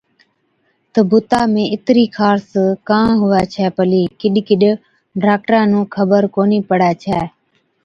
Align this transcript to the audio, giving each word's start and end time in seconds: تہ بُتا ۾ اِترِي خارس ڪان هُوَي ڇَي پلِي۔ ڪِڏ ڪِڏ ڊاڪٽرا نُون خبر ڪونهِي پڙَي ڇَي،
تہ 0.91 1.01
بُتا 1.09 1.41
۾ 1.53 1.63
اِترِي 1.73 2.05
خارس 2.15 2.49
ڪان 2.87 3.07
هُوَي 3.21 3.41
ڇَي 3.53 3.65
پلِي۔ 3.75 4.03
ڪِڏ 4.19 4.35
ڪِڏ 4.47 4.61
ڊاڪٽرا 5.23 5.61
نُون 5.71 5.85
خبر 5.95 6.21
ڪونهِي 6.35 6.59
پڙَي 6.69 6.91
ڇَي، 7.03 7.21